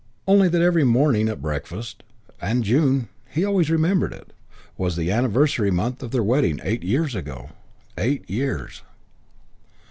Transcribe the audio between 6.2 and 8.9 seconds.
wedding.... Eight years ago.... Eight years....